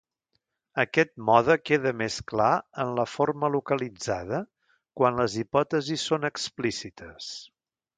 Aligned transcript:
Aquest 0.83 1.11
mode 1.27 1.57
queda 1.71 1.91
més 1.99 2.17
clar 2.33 2.49
en 2.85 2.95
la 3.01 3.07
forma 3.13 3.53
localitzada 3.59 4.43
quan 5.01 5.25
les 5.25 5.41
hipòtesis 5.47 6.11
són 6.13 6.31
explícites. 6.35 7.35